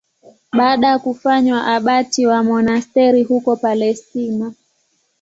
[0.53, 4.53] Baada ya kufanywa abati wa monasteri huko Palestina.